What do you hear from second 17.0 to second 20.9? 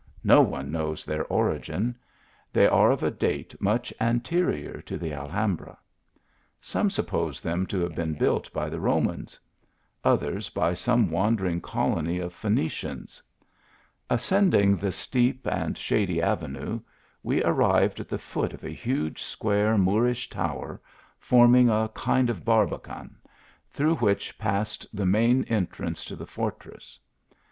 we arrived at the foot of a huge square Moorish tower,